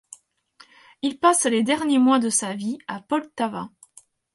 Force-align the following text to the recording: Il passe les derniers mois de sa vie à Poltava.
Il 1.03 1.19
passe 1.19 1.45
les 1.45 1.61
derniers 1.61 1.99
mois 1.99 2.17
de 2.17 2.31
sa 2.31 2.55
vie 2.55 2.79
à 2.87 3.01
Poltava. 3.01 3.69